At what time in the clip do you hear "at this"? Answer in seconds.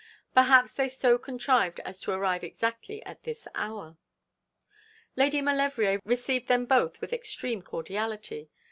3.05-3.47